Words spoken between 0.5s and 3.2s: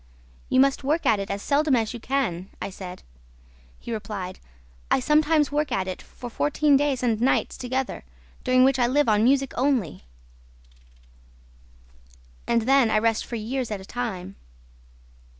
must work at it as seldom as you can,' I said.